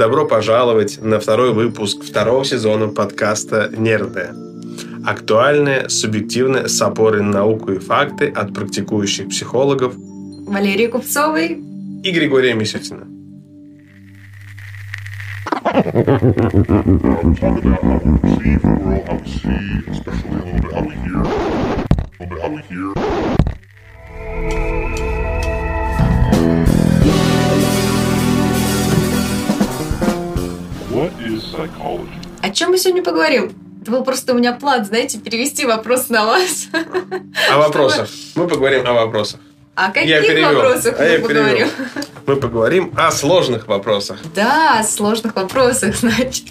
[0.00, 4.30] Добро пожаловать на второй выпуск второго сезона подкаста «Нерды».
[5.04, 11.62] Актуальные, субъективные, с опорой на науку и факты от практикующих психологов Валерии Купцовой
[12.02, 13.06] и Григория Мисютина.
[32.42, 33.52] О чем мы сегодня поговорим?
[33.82, 36.68] Это был просто у меня план, знаете, перевести вопрос на вас.
[37.50, 38.08] О вопросах.
[38.34, 39.40] Мы поговорим о вопросах.
[39.74, 40.54] О каких я перевел.
[40.54, 41.68] вопросах а мы я поговорим?
[41.68, 41.70] Перевел.
[42.26, 44.18] Мы поговорим о сложных вопросах.
[44.34, 46.44] Да, о сложных вопросах, значит.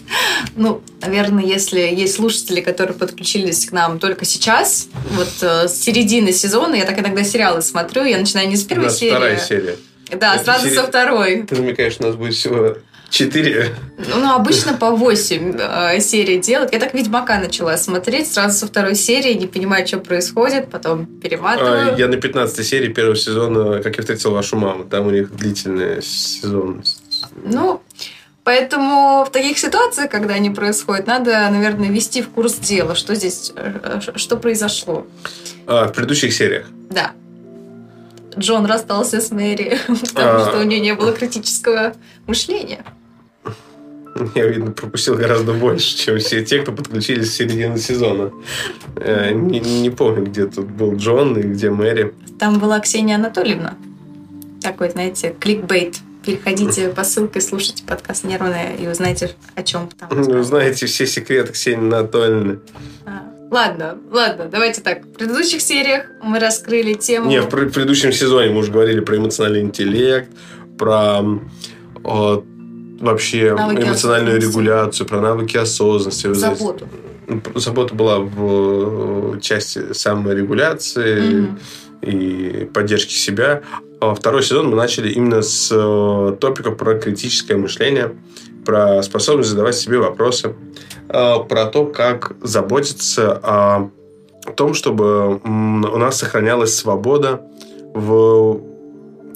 [0.56, 6.32] Ну, наверное, если есть слушатели, которые подключились к нам только сейчас, вот э, с середины
[6.32, 9.12] сезона, я так иногда сериалы смотрю, я начинаю не с первой серии.
[9.12, 9.76] Вторая серия.
[10.12, 10.76] Да, Это сразу серия...
[10.76, 11.44] со второй.
[11.44, 12.78] Ты намекаешь, у нас будет всего
[13.10, 13.76] Четыре.
[13.98, 16.74] Ну, обычно по восемь э, серий делают.
[16.74, 21.96] Я так Ведьмака начала смотреть сразу со второй серии, не понимаю, что происходит, потом перематываю.
[21.96, 24.84] А, я на пятнадцатой серии первого сезона «Как я встретил вашу маму».
[24.84, 26.84] Там у них длительный сезон.
[27.44, 27.82] Ну,
[28.50, 33.52] Поэтому в таких ситуациях, когда они происходят, надо, наверное, ввести в курс дела, что здесь,
[33.56, 35.06] э, что произошло.
[35.68, 36.66] А, в предыдущих сериях?
[36.90, 37.12] Да.
[38.36, 40.50] Джон расстался с Мэри, потому а...
[40.50, 41.94] что у нее не было критического
[42.26, 42.84] мышления.
[44.36, 48.32] Я, видно, пропустил гораздо больше, чем все те, кто подключились с середины сезона.
[48.96, 52.14] Э, не, не помню, где тут был Джон и где Мэри.
[52.40, 53.76] Там была Ксения Анатольевна.
[54.62, 55.98] Такой, знаете, кликбейт.
[56.26, 60.20] Переходите по ссылке, слушайте подкаст «Нервная» и узнаете, о чем там.
[60.20, 62.60] Узнаете все секреты Ксении Анатольевны.
[63.06, 65.06] А, ладно, ладно, давайте так.
[65.06, 67.30] В предыдущих сериях мы раскрыли тему...
[67.30, 70.30] Не, в предыдущем сезоне мы уже говорили про эмоциональный интеллект,
[70.78, 71.24] про
[73.00, 76.34] вообще навыки эмоциональную регуляцию, про навыки осознанности.
[76.34, 76.88] Заботу.
[77.56, 81.58] Забота была в части саморегуляции угу.
[82.02, 83.62] и поддержки себя.
[84.02, 88.16] А второй сезон мы начали именно с э, топика про критическое мышление,
[88.66, 90.56] про способность задавать себе вопросы,
[91.10, 93.90] э, про то, как заботиться о
[94.56, 97.42] том, чтобы у нас сохранялась свобода
[97.94, 98.69] в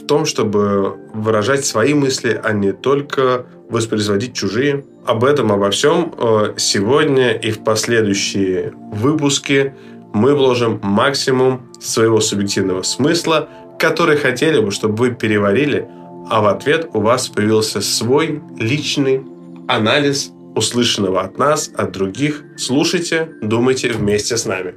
[0.07, 4.85] том, чтобы выражать свои мысли, а не только воспроизводить чужие.
[5.05, 9.73] Об этом, обо всем э, сегодня и в последующие выпуски
[10.13, 13.49] мы вложим максимум своего субъективного смысла,
[13.79, 15.87] который хотели бы, чтобы вы переварили,
[16.29, 19.23] а в ответ у вас появился свой личный
[19.67, 22.43] анализ услышанного от нас, от других.
[22.57, 24.75] Слушайте, думайте вместе с нами.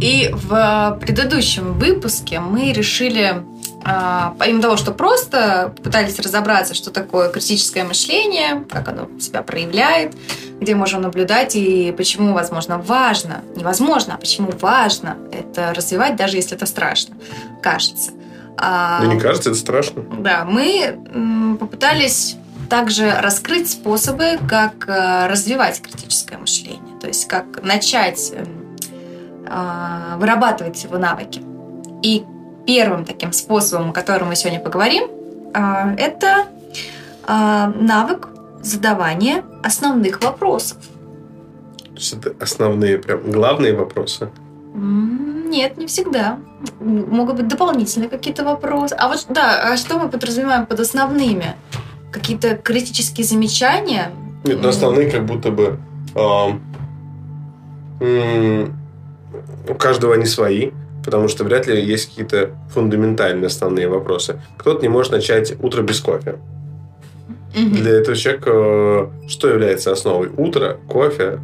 [0.00, 3.42] И в предыдущем выпуске мы решили
[4.38, 10.14] помимо того, что просто пытались разобраться, что такое критическое мышление, как оно себя проявляет,
[10.60, 16.56] где можем наблюдать и почему, возможно, важно, невозможно, а почему важно это развивать, даже если
[16.56, 17.14] это страшно,
[17.62, 18.10] кажется.
[18.58, 20.02] А, да не кажется, это страшно.
[20.18, 20.98] Да, мы
[21.60, 22.36] попытались
[22.68, 28.76] также раскрыть способы, как э, развивать критическое мышление, то есть как начать эм,
[29.48, 31.42] а, вырабатывать его навыки.
[32.02, 32.24] И
[32.66, 35.08] первым таким способом, о котором мы сегодня поговорим,
[35.54, 36.46] а, это
[37.24, 38.28] а, навык
[38.62, 40.78] задавания основных вопросов.
[42.12, 44.28] Это основные, прям главные вопросы?
[44.74, 46.38] Нет, не всегда.
[46.80, 48.94] Могут быть дополнительные какие-то вопросы.
[48.98, 51.56] А вот да, а что мы подразумеваем под основными?
[52.12, 54.10] Какие-то критические замечания?
[54.44, 55.78] Нет, ну, основные как будто бы
[58.00, 58.68] э,
[59.68, 60.72] у каждого они свои
[61.06, 64.40] потому что вряд ли есть какие-то фундаментальные основные вопросы.
[64.58, 66.36] Кто-то не может начать утро без кофе.
[67.54, 67.76] Угу.
[67.76, 70.28] Для этого человека э, что является основой?
[70.36, 71.38] Утро, кофе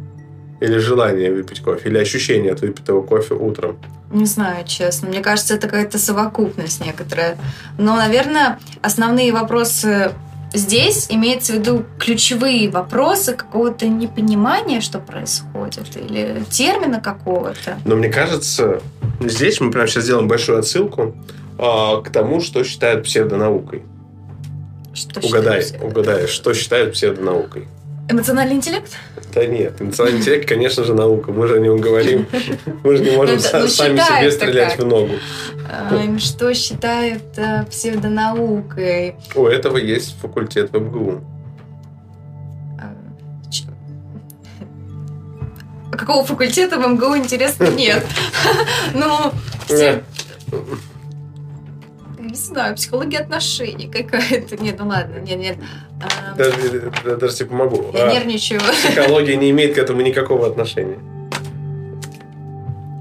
[0.59, 1.89] или желание выпить кофе?
[1.89, 3.77] Или ощущение от выпитого кофе утром?
[4.11, 5.07] Не знаю, честно.
[5.07, 7.37] Мне кажется, это какая-то совокупность некоторая.
[7.77, 10.11] Но, наверное, основные вопросы
[10.53, 17.79] здесь имеется в виду ключевые вопросы какого-то непонимания, что происходит, или термина какого-то.
[17.85, 18.81] Но мне кажется,
[19.19, 21.15] здесь мы прямо сейчас сделаем большую отсылку
[21.57, 23.83] а, к тому, что считают псевдонаукой.
[24.93, 27.67] Что угадай, угадай, что считают псевдонаукой.
[28.09, 28.97] Эмоциональный интеллект?
[29.33, 31.31] Да нет, эмоциональный интеллект, конечно же, наука.
[31.31, 32.27] Мы же о нем говорим.
[32.83, 35.13] Мы же не можем ну, сами себе стрелять в ногу.
[36.19, 39.15] Что считают э, псевдонаукой?
[39.35, 41.21] У этого есть факультет в МГУ.
[45.91, 48.05] А, какого факультета в МГУ, интересно, нет.
[48.93, 49.31] Ну,
[52.33, 54.57] не знаю, психология отношений какая-то.
[54.57, 55.57] Нет, ну ладно, нет, нет.
[56.01, 57.91] А, Даже, э, даже тебе помогу.
[57.93, 58.59] Я А, нервничаю.
[58.59, 60.97] Психология не имеет к этому никакого отношения.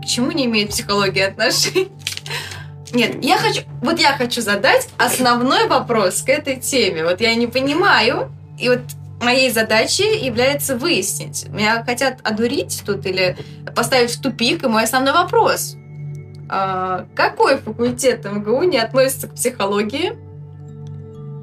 [0.03, 1.89] К чему не имеет психология отношений?
[2.93, 7.05] Нет, я хочу, вот я хочу задать основной вопрос к этой теме.
[7.05, 8.81] Вот я не понимаю, и вот
[9.23, 11.49] моей задачей является выяснить.
[11.49, 13.35] Меня хотят одурить тут или
[13.75, 15.77] поставить в тупик, и мой основной вопрос.
[16.55, 20.13] А, какой факультет МГУ не относится к психологии,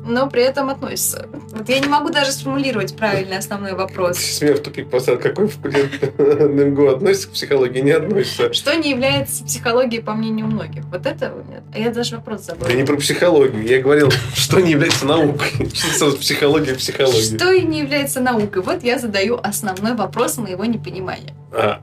[0.06, 1.27] но при этом относится?
[1.51, 4.39] Вот я не могу даже сформулировать правильный основной вопрос.
[4.39, 5.19] Меня в тупик поставил.
[5.19, 7.79] Какой факультет МГУ относится к психологии?
[7.79, 8.53] Не относится.
[8.53, 10.85] Что не является психологией, по мнению многих?
[10.91, 11.63] Вот это нет.
[11.73, 12.67] А я даже вопрос забыла.
[12.69, 13.65] Да не про психологию.
[13.65, 15.71] Я говорил, что не является наукой.
[15.73, 17.35] Что психология, психология.
[17.35, 18.62] Что и не является наукой?
[18.62, 21.33] Вот я задаю основной вопрос моего непонимания.
[21.51, 21.81] А,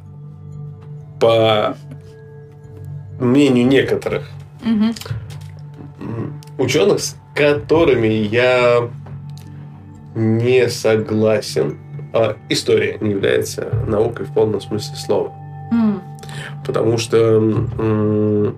[1.19, 1.77] по
[3.19, 4.29] мнению некоторых
[4.65, 4.95] м,
[6.59, 8.89] ученых, с которыми я
[10.15, 11.79] не согласен,
[12.13, 15.33] а история не является наукой в полном смысле слова.
[15.71, 16.03] М.
[16.65, 18.55] Потому что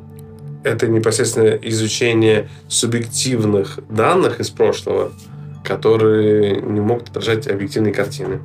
[0.64, 5.12] это непосредственно изучение субъективных данных из прошлого,
[5.64, 8.40] которые не могут отражать объективные картины.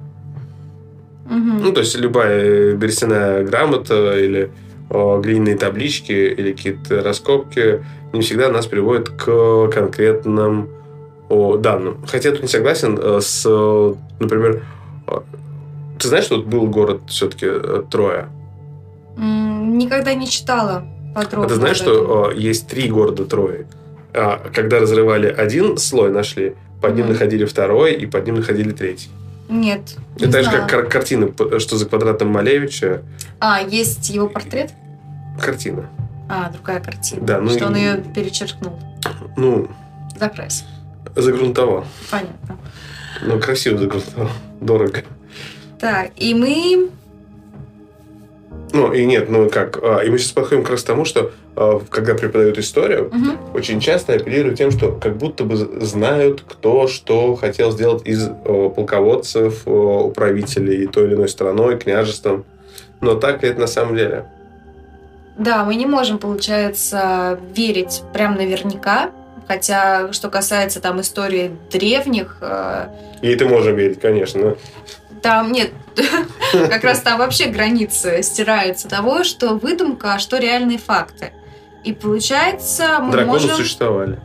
[1.25, 1.63] Мгм.
[1.63, 4.51] Ну, то есть любая берестяная грамота или
[4.93, 10.69] глиняные таблички или какие-то раскопки не всегда нас приводят к конкретным
[11.29, 11.97] данным.
[12.05, 14.63] Хотя я тут не согласен э, с, э, например,
[15.07, 15.19] э,
[15.99, 17.47] ты знаешь, что тут был город все-таки
[17.89, 18.29] Троя?
[19.17, 21.45] Никогда не читала подробно.
[21.45, 23.65] А ты знаешь, что э, есть три города Трои?
[24.13, 29.09] А, когда разрывали один слой, нашли, под ним находили второй, и под ним находили третий.
[29.53, 29.95] Нет.
[30.17, 33.03] не Это так же, как кар- картина, что за квадратом Малевича.
[33.39, 34.71] А, есть его портрет?
[35.39, 35.88] Картина.
[36.27, 37.21] А, другая картина.
[37.25, 38.79] Да, ну что он ее перечеркнул.
[39.38, 39.67] Ну,
[40.19, 40.65] Закрасил.
[41.15, 41.85] загрунтовал.
[42.09, 42.57] Понятно.
[43.21, 44.29] Ну, красиво загрунтовал.
[44.59, 45.03] Дорого.
[45.79, 46.89] Так, и мы...
[48.73, 49.77] Ну, и нет, ну как.
[49.83, 53.37] а, И мы сейчас подходим как раз к тому, что а, когда преподают историю, Мгм.
[53.53, 58.69] очень часто апеллируют тем, что как будто бы знают, кто что хотел сделать из о,
[58.69, 62.45] полководцев, управителей той или иной страной, княжеством.
[62.99, 64.25] Но так ли это на самом деле?
[65.37, 69.11] Да, мы не можем, получается, верить прям наверняка.
[69.47, 72.37] Хотя, что касается там истории древних,
[73.21, 74.55] И это можем верить, конечно.
[75.23, 75.71] Там нет,
[76.51, 81.31] как раз там вообще границы стираются того, что выдумка, а что реальные факты.
[81.83, 83.55] И получается, мы Драконы можем...
[83.55, 84.19] существовали.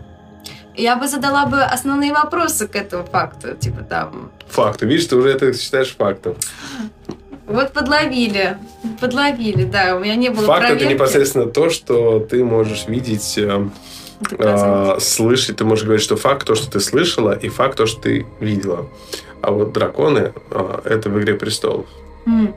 [0.76, 3.56] Я бы задала бы основные вопросы к этому факту.
[3.56, 4.86] Типа там, Факты.
[4.86, 6.36] Видишь, ты уже это считаешь фактом.
[7.46, 8.58] вот подловили,
[9.00, 10.94] подловили, да, у меня не было Факт это проверки.
[10.94, 13.38] непосредственно то, что ты можешь видеть,
[14.30, 15.56] э, слышать.
[15.56, 18.88] Ты можешь говорить, что факт то, что ты слышала, и факт то, что ты видела.
[19.42, 21.86] А вот драконы э, это в Игре престолов.
[22.26, 22.54] М.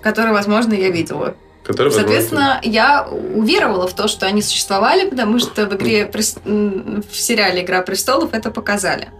[0.00, 1.34] Который, возможно, я видела.
[1.64, 6.10] Которые, Соответственно, я уверовала в то, что они существовали, потому что в игре
[6.44, 9.10] в сериале Игра престолов это показали.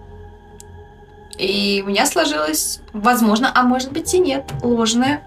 [1.38, 5.22] И у меня сложилось, возможно, а может быть и нет, ложное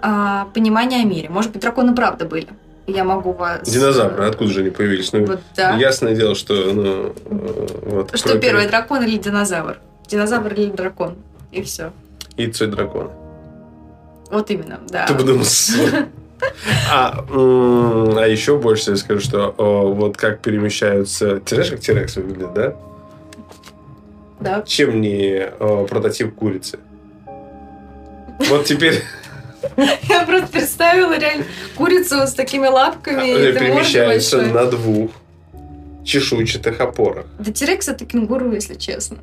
[0.00, 1.28] а, понимание о мире.
[1.28, 2.48] Может быть, драконы правда были.
[2.90, 3.62] Я могу вас...
[3.62, 5.12] Динозавры, откуда же они появились?
[5.12, 5.76] Ну, Вот, да.
[5.76, 6.54] Ясное дело, что...
[6.72, 9.78] Ну, э, вот, Что кроме- первый, дракон или динозавр?
[10.08, 11.16] Динозавр или дракон?
[11.52, 11.92] И все.
[12.36, 13.10] Яйцо и дракон.
[14.30, 15.06] Вот именно, да.
[15.06, 15.44] Ты подумал.
[16.90, 21.38] А, а еще больше я скажу, что о, вот как перемещаются...
[21.40, 22.74] Ты знаешь, как Терекс выглядит, да?
[24.40, 24.62] Да.
[24.62, 26.78] Чем не о, прототип курицы?
[28.48, 29.02] Вот теперь
[30.08, 31.44] Я просто представила реально
[31.76, 33.32] курицу с такими лапками.
[33.32, 35.10] мордой перемещается на двух
[36.04, 37.26] чешуйчатых опорах.
[37.38, 39.18] Да Терекс это кенгуру, если честно.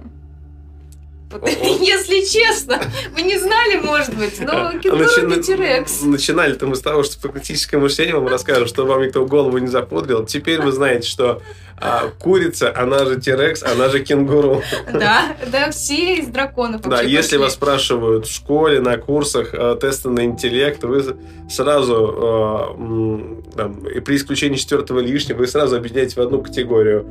[1.43, 2.79] Если честно,
[3.13, 6.01] вы не знали, может быть, но кенгуру Начи- не Терекс.
[6.01, 9.57] Начинали-то мы с того, что про критическое мышление вам расскажем, чтобы вам никто в голову
[9.57, 10.25] не запудрил.
[10.25, 11.41] Теперь вы знаете, что
[11.79, 14.63] а, курица, она же Терекс, она же кенгуру.
[14.91, 16.81] Да, да, все из драконов.
[16.81, 21.03] Да, если вас спрашивают в школе, на курсах э, тесты на интеллект, вы
[21.49, 27.05] сразу, э, там, и при исключении четвертого лишнего, вы сразу объединяете в одну категорию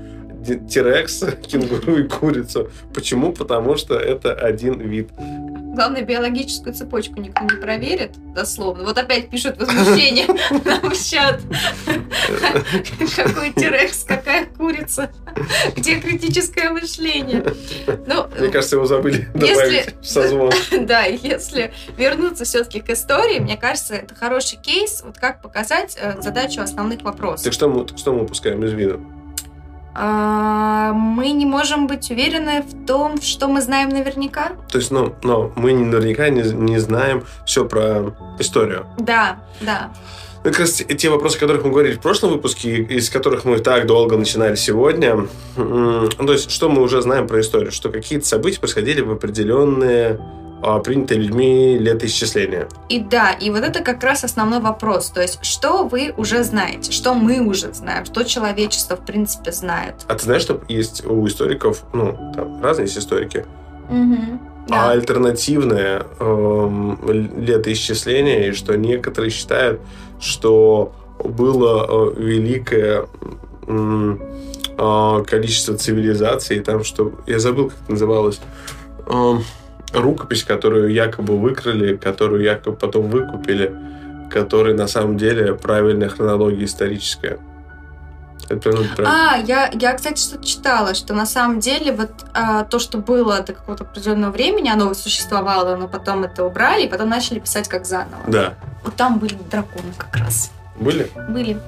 [0.69, 2.71] Тирекс, кенгуру и курицу.
[2.95, 3.33] Почему?
[3.33, 5.11] Потому что это один вид.
[5.77, 8.85] Главное, биологическую цепочку никто не проверит, дословно.
[8.85, 10.27] Вот опять пишут возмущение
[10.65, 11.41] нам в чат.
[13.17, 14.47] Какой Терекс, какая
[14.87, 15.11] курица,
[15.77, 17.45] где критическое мышление.
[18.07, 20.53] Ну, Мне кажется, его забыли Если- добавить в созвон.
[20.81, 26.21] Да, если вернуться все-таки к истории, мне кажется, это хороший кейс, вот как показать э,
[26.21, 27.45] задачу основных вопросов.
[27.45, 29.01] Так что мы, что мы упускаем из виду?
[29.99, 34.53] а, мы не можем быть уверены в том, что мы знаем наверняка.
[34.71, 38.87] То есть, ну, но мы наверняка не, не знаем все про историю.
[38.99, 39.91] Да, да.
[40.47, 43.59] Ну, как раз те вопросы, о которых мы говорили в прошлом выпуске, из которых мы
[43.59, 45.27] так долго начинали сегодня.
[45.57, 47.73] То есть, что мы уже знаем про историю?
[47.73, 50.21] Что какие-то события происходили в определенные
[50.63, 52.69] а, принятые людьми летоисчисления.
[52.89, 55.11] И да, и вот это как раз основной вопрос.
[55.11, 59.95] То есть, что вы уже знаете, что мы уже знаем, что человечество, в принципе, знает.
[60.07, 63.45] А ты знаешь, что есть у историков, ну, там разные есть историки,
[63.91, 64.39] угу.
[64.69, 64.93] да.
[64.93, 66.97] альтернативное э,
[67.37, 69.81] летоисчисление, и что некоторые считают,
[70.21, 70.93] что
[71.23, 73.07] было э, великое
[73.67, 78.41] э, количество цивилизаций, там что я забыл, как это называлось,
[79.93, 83.73] рукопись, которую якобы выкрали, которую якобы потом выкупили,
[84.31, 87.39] которая на самом деле правильная хронология историческая.
[88.49, 88.71] Это
[89.05, 93.41] А, я, я, кстати, что-то читала, что на самом деле вот а, то, что было
[93.41, 97.87] до какого-то определенного времени, оно существовало, но потом это убрали, и потом начали писать как
[97.87, 98.23] заново.
[98.29, 98.55] Да.
[98.87, 100.53] Вот там были драконы как раз.
[100.79, 101.11] Были?
[101.29, 101.59] Были.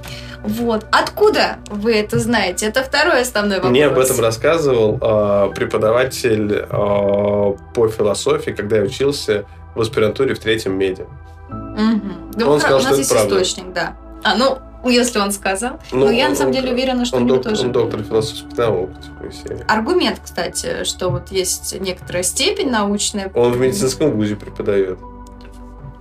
[0.45, 0.87] Вот.
[0.93, 2.67] Откуда вы это знаете?
[2.67, 3.73] Это второй основной вопрос.
[3.73, 10.39] Мне об этом рассказывал э, преподаватель э, по философии, когда я учился в аспирантуре в
[10.39, 11.07] третьем меди.
[11.51, 12.37] Угу.
[12.37, 13.43] Да, он сказал, у нас что есть это правда.
[13.43, 13.97] источник, да.
[14.23, 15.81] А, ну, если он сказал.
[15.91, 17.67] Ну, Но я на самом деле уверена, что он, у него доктор, тоже.
[17.67, 18.91] Он доктор философских наук.
[19.01, 23.31] Типа, Аргумент, кстати, что вот есть некоторая степень научная.
[23.35, 25.01] Он в медицинском вузе преподает.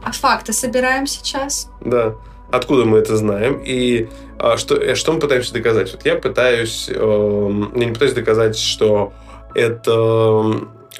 [0.08, 1.70] А факты собираем сейчас?
[1.82, 2.16] Да
[2.50, 4.08] откуда мы это знаем и
[4.40, 5.92] а, что, э, что мы пытаемся доказать.
[5.92, 9.12] Вот я пытаюсь, э, я не пытаюсь доказать, что
[9.54, 10.44] это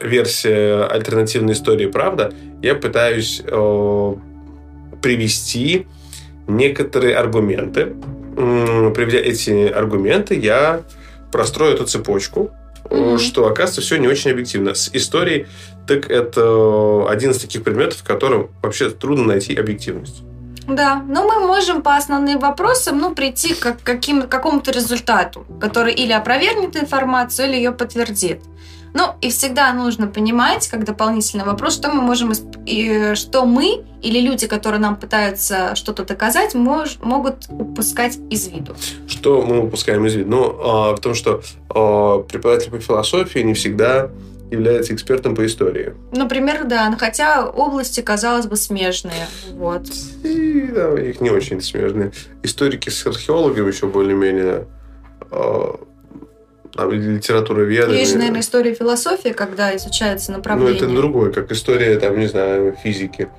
[0.02, 2.34] версия альтернативной истории правда.
[2.62, 4.14] Я пытаюсь э,
[5.02, 5.88] привести
[6.48, 7.96] некоторые аргументы.
[8.36, 10.82] Приведя эти аргументы, я
[11.32, 12.52] прострою эту цепочку,
[12.90, 13.18] mm-hmm.
[13.20, 14.74] что, оказывается, все не очень объективно.
[14.74, 15.48] С историей,
[15.88, 20.24] так это один из таких предметов, в котором вообще трудно найти объективность.
[20.68, 25.94] Да, но мы можем по основным вопросам ну, прийти к, каким, к какому-то результату, который
[25.94, 28.42] или опровергнет информацию, или ее подтвердит.
[28.94, 32.34] Ну, и всегда нужно понимать, как дополнительный вопрос, что мы можем,
[32.66, 38.76] и что мы или люди, которые нам пытаются что-то доказать, мож, могут упускать из виду.
[39.18, 40.30] Что мы упускаем из виду?
[40.30, 44.12] Ну, а, в том, что а, преподаватель по философии не всегда
[44.52, 45.96] является экспертом по истории.
[46.12, 49.26] Например, да, хотя области, казалось бы, смежные.
[49.54, 49.88] Вот.
[50.24, 52.12] И, да, их не очень смежные.
[52.44, 54.68] Историки с археологами еще более-менее
[55.32, 55.80] а,
[56.86, 57.94] литература веда.
[57.94, 60.80] Есть же, наверное, история философии, когда изучается направление.
[60.80, 63.30] Ну, это другое, как история, там, не знаю, физики.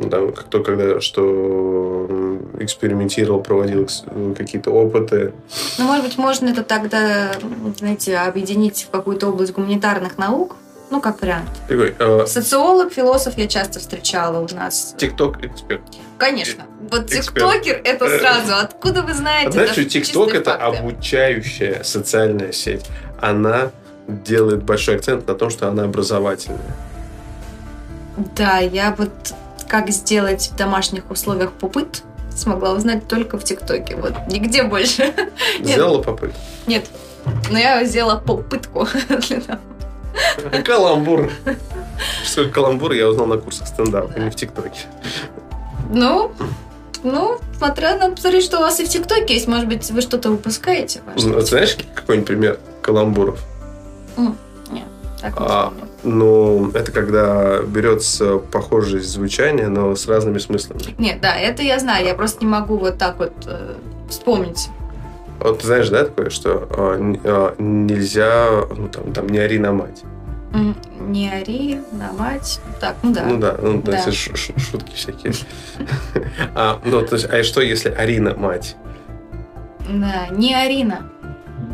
[0.00, 3.88] Ну, там, кто когда что экспериментировал, проводил
[4.36, 5.32] какие-то опыты.
[5.76, 7.32] Ну, может быть, можно это тогда,
[7.76, 10.56] знаете, объединить в какую-то область гуманитарных наук,
[10.90, 11.50] ну, как вариант.
[11.68, 12.26] Такой, э...
[12.26, 14.94] Социолог, философ я часто встречала у нас.
[14.96, 15.82] Тикток эксперт.
[16.16, 16.64] Конечно.
[16.90, 18.54] Вот тиктокер это э, сразу.
[18.54, 19.52] Откуда вы знаете?
[19.52, 22.86] Знаешь, тикток это обучающая социальная сеть.
[23.20, 23.70] Она
[24.06, 26.76] делает большой акцент на том, что она образовательная.
[28.34, 29.10] Да, я вот
[29.68, 32.02] как сделать в домашних условиях попыт
[32.34, 33.96] смогла узнать только в ТикТоке.
[33.96, 35.12] Вот нигде больше.
[35.60, 36.32] Сделала попыт?
[36.66, 36.86] Нет.
[37.50, 38.86] Но я сделала попытку.
[40.64, 41.30] Каламбур.
[42.24, 44.82] Что каламбур я узнал на курсах стендапа, не в ТикТоке.
[45.90, 46.32] Ну,
[47.02, 49.48] ну, смотря на посмотреть, что у вас и в ТикТоке есть.
[49.48, 51.00] Может быть, вы что-то выпускаете.
[51.16, 53.40] Ну, знаешь какой-нибудь пример каламбуров?
[54.16, 54.84] Нет,
[55.20, 55.72] так не а,
[56.02, 60.80] ну, это когда берется похожее звучание, но с разными смыслами.
[60.98, 62.06] Нет, да, это я знаю.
[62.06, 63.74] Я просто не могу вот так вот э,
[64.08, 64.68] вспомнить.
[65.40, 69.72] Вот ты знаешь, да, такое, что э, э, нельзя, ну, там, там, не ори на
[69.72, 70.02] мать.
[71.00, 72.60] Не ори на мать.
[72.80, 73.24] Так, ну да.
[73.24, 73.98] Ну да, ну, то да.
[73.98, 75.32] есть шутки всякие.
[76.54, 78.76] а, ну, то есть, а что, если Арина мать?
[79.88, 81.10] Да, не Арина.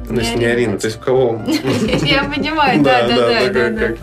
[0.09, 1.43] То есть не Арина, то есть у кого...
[2.03, 3.95] Я понимаю, да, да, да.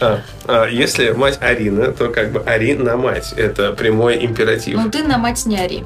[0.00, 3.34] А, а, если мать Арина, то как бы Арина мать.
[3.36, 4.76] Это прямой императив.
[4.76, 5.84] Ну ты на мать не Ари.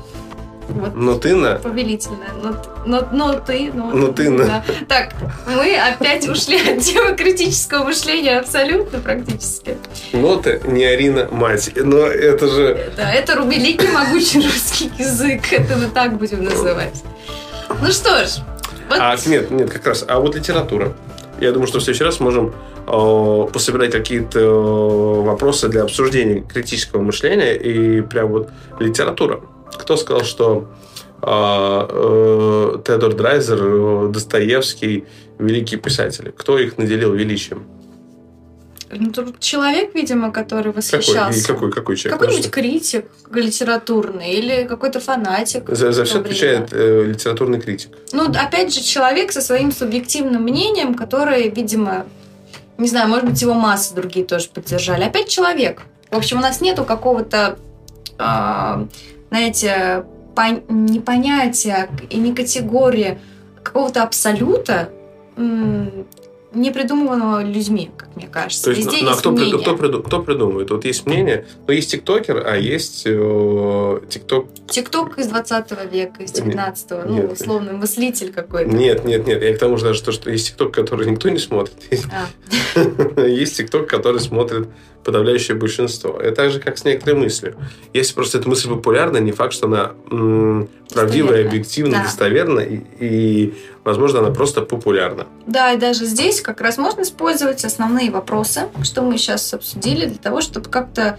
[0.69, 0.95] Вот.
[0.95, 1.57] Но ты на...
[1.57, 2.27] Повелительно.
[2.43, 3.71] Но, но, но ты...
[3.73, 4.45] Но, но ты на...
[4.47, 4.65] Да.
[4.89, 5.15] Так,
[5.47, 9.77] мы опять ушли от темы критического мышления абсолютно практически.
[10.13, 11.71] Но ты не Арина мать.
[11.77, 12.93] Но это же...
[12.97, 15.53] Да, это великий могучий русский язык.
[15.53, 17.03] Это мы так будем называть.
[17.81, 18.39] Ну что ж,
[18.95, 19.27] вот.
[19.27, 20.05] А, нет, нет, как раз.
[20.07, 20.95] А вот литература.
[21.41, 22.55] Я думаю, что в следующий раз можем
[22.87, 29.41] э, пособирать какие-то э, вопросы для обсуждения критического мышления и прям вот литература.
[29.73, 30.69] Кто сказал, что
[31.23, 35.05] э, э, Теодор Драйзер, э, Достоевский
[35.39, 36.33] великие писатели?
[36.37, 37.67] Кто их наделил величием?
[38.99, 41.47] Ну, тут человек, видимо, который восхищался.
[41.47, 42.21] Какой, какой, какой человек?
[42.21, 45.69] Какой-нибудь критик литературный или какой-то фанатик.
[45.69, 47.91] За, за все отвечает э, литературный критик.
[48.13, 52.07] Ну, опять же, человек со своим субъективным мнением, который, видимо,
[52.79, 55.05] не знаю, может быть, его массы другие тоже поддержали.
[55.05, 55.83] Опять человек.
[56.11, 57.59] В общем, у нас нету какого-то,
[58.19, 58.87] э,
[59.31, 63.19] знаете, пон- не понятия и не категории
[63.63, 64.91] какого-то абсолюта,
[66.55, 68.65] не придуманного людьми, как мне кажется.
[68.65, 69.59] То есть, Везде ну, есть кто, мнение.
[69.59, 70.71] кто, кто, кто придумывает?
[70.71, 74.47] Вот есть мнение, но есть тиктокер, а есть э, тикток...
[74.69, 77.33] Тикток из 20 века, из 19-го, ну, нет.
[77.33, 78.71] условно, мыслитель какой-то.
[78.71, 81.39] Нет, нет, нет, я к тому же даже то, что есть тикток, который никто не
[81.39, 81.75] смотрит.
[82.13, 83.21] А.
[83.27, 84.69] Есть тикток, который смотрит
[85.05, 86.19] подавляющее большинство.
[86.19, 87.57] Это так же, как с некоторой мыслью.
[87.93, 92.03] Если просто эта мысль популярна, не факт, что она м, правдивая, объективна, да.
[92.05, 95.27] достоверна, и, и, возможно, она просто популярна.
[95.47, 100.19] Да, и даже здесь как раз можно использовать основные вопросы, что мы сейчас обсудили, для
[100.19, 101.19] того, чтобы как-то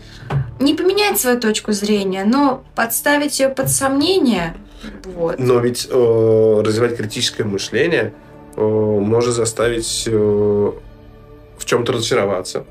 [0.60, 4.56] не поменять свою точку зрения, но подставить ее под сомнение.
[5.04, 5.39] Вот.
[5.39, 8.13] Но ведь э, развивать критическое мышление
[8.56, 12.65] э, может заставить э, в чем-то разочароваться.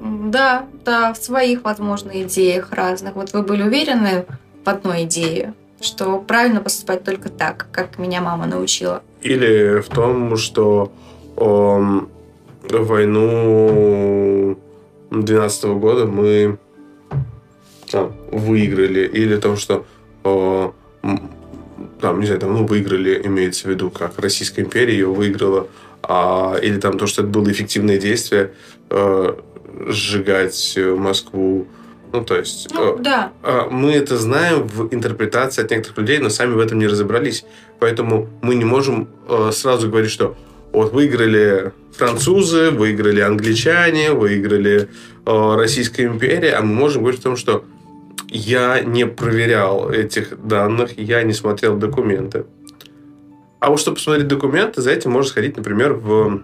[0.00, 3.14] Да, да, в своих, возможно, идеях разных.
[3.14, 4.26] Вот вы были уверены
[4.64, 9.02] в одной идее, что правильно поступать только так, как меня мама научила.
[9.22, 10.92] Или в том, что
[11.36, 12.06] о,
[12.70, 14.58] войну
[15.10, 16.58] 12 года мы
[17.90, 19.86] там, выиграли, или в том, что
[20.24, 20.74] о,
[22.00, 25.68] там, не знаю, там, ну, выиграли, имеется в виду, как Российская империя ее выиграла,
[26.02, 28.52] а, или там то, что это было эффективное действие,
[28.90, 29.34] э,
[29.88, 31.66] сжигать э, Москву.
[32.12, 32.68] Ну, то есть...
[32.72, 33.32] Ну, э, да.
[33.42, 37.44] Э, мы это знаем в интерпретации от некоторых людей, но сами в этом не разобрались.
[37.78, 40.36] Поэтому мы не можем э, сразу говорить, что
[40.72, 44.88] вот выиграли французы, выиграли англичане, выиграли
[45.24, 47.64] Российская империя, а мы можем говорить о том, что
[48.28, 52.44] я не проверял этих данных, я не смотрел документы.
[53.60, 56.42] А вот чтобы посмотреть документы, за этим можно сходить, например, в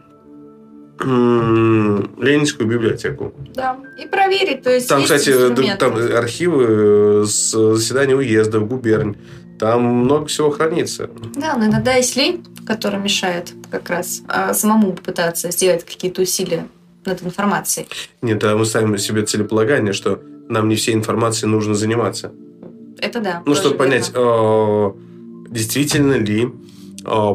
[1.05, 3.33] Ленинскую библиотеку.
[3.55, 9.17] Да, и проверить, то есть Там, есть кстати, там архивы с заседания уездов, губерний.
[9.59, 11.09] Там много всего хранится.
[11.37, 16.67] Да, но иногда есть лень, которая мешает как раз а самому попытаться сделать какие-то усилия
[17.05, 17.87] над информацией.
[18.23, 22.33] Нет, а мы ставим себе целеполагание, что нам не всей информацией нужно заниматься.
[22.99, 23.43] Это да.
[23.47, 24.95] Ну, чтобы понять, а,
[25.49, 26.49] действительно ли
[27.05, 27.35] а,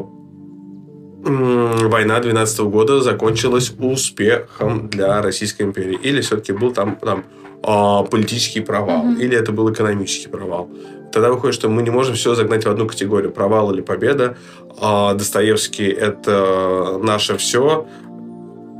[1.27, 5.97] война 12 года закончилась успехом для Российской империи?
[6.01, 7.25] Или все-таки был там, там
[7.63, 9.05] а, политический провал?
[9.05, 9.21] Mm-hmm.
[9.21, 10.69] Или это был экономический провал?
[11.11, 13.31] Тогда выходит, что мы не можем все загнать в одну категорию.
[13.31, 14.37] Провал или победа.
[14.79, 17.87] А Достоевский– это наше все.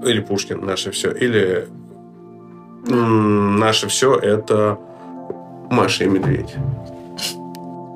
[0.06, 1.12] Или Пушкин– наше все.
[1.12, 1.68] Или
[2.88, 4.78] наше все– это
[5.72, 6.56] Маша и Медведь.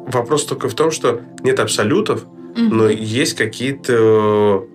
[0.08, 4.66] Вопрос только в том, что нет абсолютов– но есть какие-то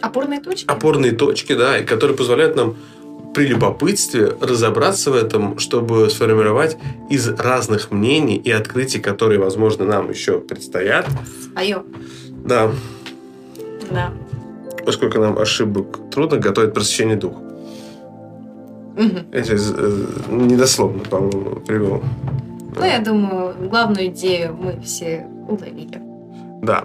[0.00, 0.66] опорные точки.
[0.66, 2.76] Опорные точки, да, которые позволяют нам
[3.34, 6.76] при любопытстве разобраться в этом, чтобы сформировать
[7.08, 11.06] из разных мнений и открытий, которые, возможно, нам еще предстоят.
[11.52, 11.82] Свое.
[12.44, 12.70] Да.
[13.90, 14.12] Да.
[14.84, 17.38] Поскольку нам ошибок трудно готовить просвещение духа.
[18.96, 19.18] Угу.
[19.32, 22.02] Сейчас э, недословно, по-моему, привел.
[22.76, 26.00] Ну, я думаю, главную идею мы все уловили.
[26.62, 26.84] Да.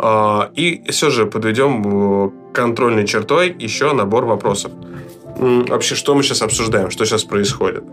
[0.00, 4.72] А, и все же подведем контрольной чертой еще набор вопросов.
[5.36, 7.84] Вообще, что мы сейчас обсуждаем, что сейчас происходит?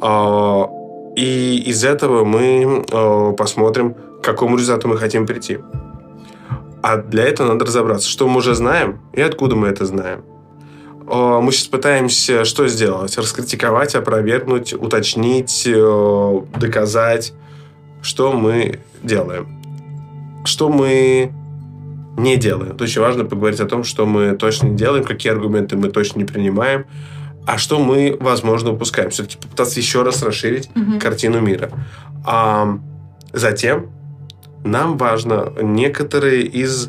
[0.00, 0.68] А,
[1.14, 5.58] и из этого мы а, посмотрим, к какому результату мы хотим прийти.
[6.82, 10.24] А для этого надо разобраться, что мы уже знаем и откуда мы это знаем.
[11.08, 13.16] Мы сейчас пытаемся что сделать?
[13.16, 15.68] Раскритиковать, опровергнуть, уточнить,
[16.58, 17.32] доказать,
[18.06, 19.48] что мы делаем.
[20.44, 21.32] Что мы
[22.16, 22.72] не делаем.
[22.72, 26.20] Это очень важно поговорить о том, что мы точно не делаем, какие аргументы мы точно
[26.20, 26.86] не принимаем,
[27.46, 29.10] а что мы, возможно, упускаем.
[29.10, 31.00] Все-таки попытаться еще раз расширить угу.
[31.00, 31.70] картину мира.
[32.24, 32.78] А
[33.32, 33.90] затем
[34.64, 36.88] нам важно некоторые из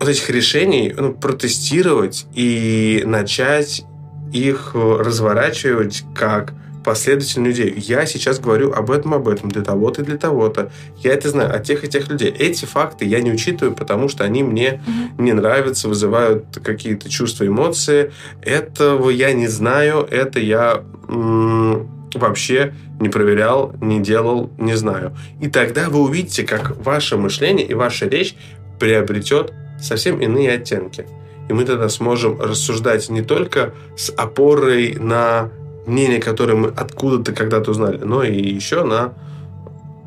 [0.00, 3.84] вот этих решений ну, протестировать и начать
[4.32, 6.54] их разворачивать как
[6.86, 7.74] последовательных людей.
[7.76, 10.70] Я сейчас говорю об этом, об этом, для того-то и для того-то.
[11.02, 12.30] Я это знаю от тех и тех людей.
[12.30, 15.22] Эти факты я не учитываю, потому что они мне mm-hmm.
[15.22, 18.12] не нравятся, вызывают какие-то чувства, эмоции.
[18.40, 25.16] Этого я не знаю, это я м- вообще не проверял, не делал, не знаю.
[25.40, 28.36] И тогда вы увидите, как ваше мышление и ваша речь
[28.78, 31.04] приобретет совсем иные оттенки.
[31.48, 35.50] И мы тогда сможем рассуждать не только с опорой на
[35.86, 39.14] мнение, которое мы откуда-то когда-то узнали, но и еще на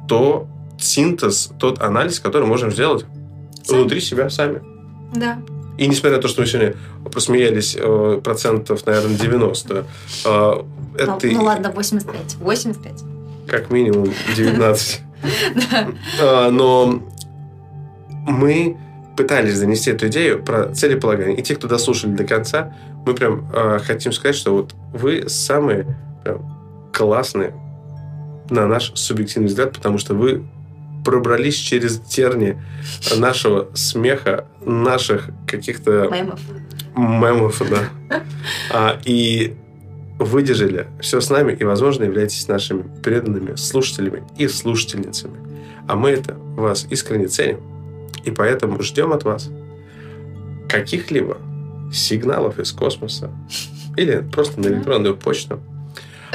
[0.07, 3.05] то синтез, тот анализ, который можем сделать
[3.63, 3.81] сами.
[3.81, 4.61] внутри себя сами.
[5.13, 5.39] Да.
[5.77, 6.75] И несмотря на то, что мы сегодня
[7.11, 9.83] посмеялись э, процентов, наверное, 90, э,
[10.25, 11.27] ну, это...
[11.27, 12.35] Ну, ладно, 85.
[12.39, 13.03] 85.
[13.47, 15.01] Как минимум 19.
[16.21, 17.03] А, но
[18.25, 18.77] мы
[19.19, 21.35] пытались донести эту идею про целеполагание.
[21.35, 22.73] И те, кто дослушали до конца,
[23.05, 27.53] мы прям э, хотим сказать, что вот вы самые прям, классные
[28.49, 30.47] на наш субъективный взгляд, потому что вы
[31.03, 32.63] пробрались через терни
[33.17, 36.07] нашего смеха, наших каких-то...
[36.09, 36.39] Мемов.
[36.95, 38.21] Мемов, да.
[38.71, 39.53] А, и
[40.17, 45.35] выдержали все с нами и, возможно, являетесь нашими преданными слушателями и слушательницами.
[45.89, 47.78] А мы это вас искренне ценим.
[48.25, 49.49] И поэтому ждем от вас
[50.67, 51.37] каких-либо
[51.91, 53.31] сигналов из космоса
[53.97, 55.59] или просто на электронную почту,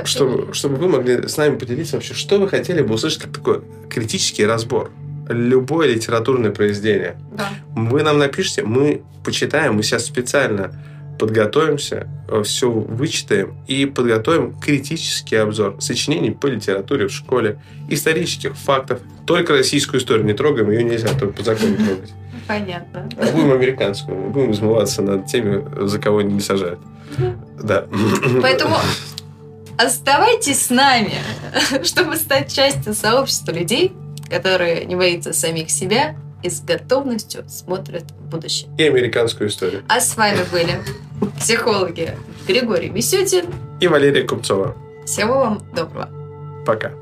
[0.05, 3.63] чтобы, чтобы вы могли с нами поделиться вообще, что вы хотели бы услышать как такой
[3.89, 4.91] критический разбор.
[5.29, 7.17] Любое литературное произведение.
[7.33, 7.49] Да.
[7.75, 10.79] Вы нам напишите, мы почитаем, мы сейчас специально
[11.19, 19.01] подготовимся, э, все вычитаем и подготовим критический обзор сочинений по литературе в школе, исторических фактов.
[19.27, 22.13] Только российскую историю не трогаем, ее нельзя только по закону трогать.
[22.47, 23.09] Понятно.
[23.33, 26.79] Будем американскую, будем измываться над теми, за кого не сажают.
[27.63, 27.87] Да.
[28.43, 28.77] Поэтому
[29.79, 31.15] оставайтесь с нами,
[31.83, 33.93] чтобы стать частью сообщества людей,
[34.29, 38.71] которые не боятся самих себя и с готовностью смотрят в будущее.
[38.79, 39.83] И американскую историю.
[39.89, 40.79] А с вами были
[41.39, 43.47] психологи Григорий Мисютин
[43.81, 44.77] и Валерия Купцова.
[45.07, 46.09] Всего вам доброго.
[46.67, 46.93] Пока.